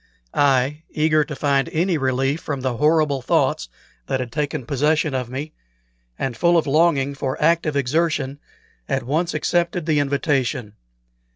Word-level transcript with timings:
I, 0.33 0.81
eager 0.89 1.23
to 1.23 1.35
find 1.35 1.69
any 1.69 1.95
relief 1.95 2.41
from 2.41 2.61
the 2.61 2.77
horrible 2.77 3.21
thoughts 3.21 3.69
that 4.07 4.19
had 4.19 4.31
taken 4.31 4.65
possession 4.65 5.13
of 5.13 5.29
me, 5.29 5.53
and 6.17 6.35
full 6.35 6.57
of 6.57 6.65
longing 6.65 7.13
for 7.13 7.39
active 7.39 7.75
exertion, 7.75 8.39
at 8.89 9.03
once 9.03 9.35
accepted 9.35 9.85
the 9.85 9.99
invitation. 9.99 10.73